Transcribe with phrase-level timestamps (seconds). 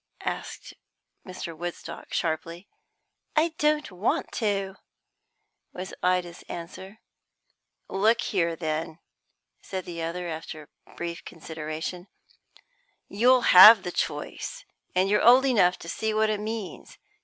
[0.25, 0.73] asked
[1.27, 1.55] Mr.
[1.55, 2.67] Woodstock sharply.
[3.35, 4.73] "I don't want to,"
[5.73, 6.97] was Ida's answer.
[7.87, 8.97] "Look here, then,"
[9.61, 12.07] said the other, after a brief consideration.
[13.09, 16.97] "You have the choice, and you're old enough to see what it means.